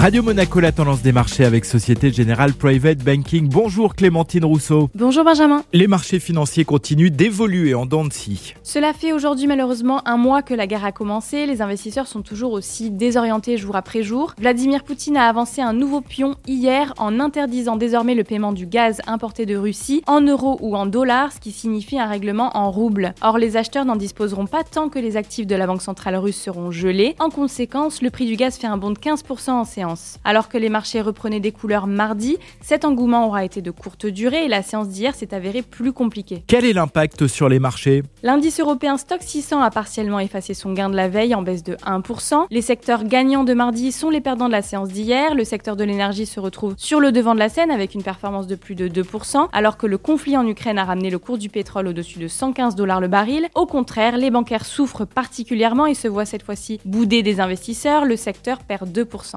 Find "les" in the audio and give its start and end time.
5.74-5.88, 11.44-11.60, 23.36-23.58, 24.98-25.18, 30.58-30.68, 37.48-37.58, 42.50-42.62, 44.10-44.20, 54.16-54.30